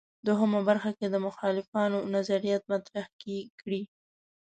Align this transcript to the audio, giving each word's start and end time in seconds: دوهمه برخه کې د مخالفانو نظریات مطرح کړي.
دوهمه 0.27 0.59
برخه 0.69 0.91
کې 0.97 1.07
د 1.09 1.15
مخالفانو 1.27 1.97
نظریات 2.15 2.63
مطرح 2.71 3.05
کړي. 3.61 3.81